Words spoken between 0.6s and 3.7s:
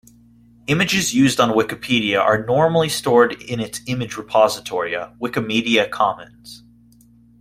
Images used on Wikipedia are normally stored in